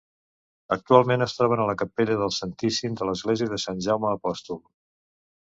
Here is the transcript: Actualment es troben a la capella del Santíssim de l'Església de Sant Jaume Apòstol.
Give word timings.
Actualment 0.75 1.23
es 1.25 1.35
troben 1.39 1.61
a 1.65 1.67
la 1.71 1.75
capella 1.81 2.15
del 2.23 2.33
Santíssim 2.39 2.97
de 3.03 3.09
l'Església 3.11 3.53
de 3.53 3.61
Sant 3.67 3.85
Jaume 3.89 4.11
Apòstol. 4.17 4.61